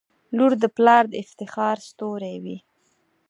[0.37, 2.57] •لور د پلار د افتخار ستوری وي.